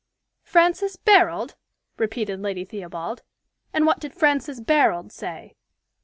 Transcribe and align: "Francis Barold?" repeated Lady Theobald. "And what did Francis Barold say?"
"Francis 0.41 0.95
Barold?" 0.95 1.53
repeated 1.97 2.39
Lady 2.39 2.65
Theobald. 2.65 3.21
"And 3.71 3.85
what 3.85 3.99
did 3.99 4.15
Francis 4.15 4.59
Barold 4.59 5.11
say?" 5.11 5.55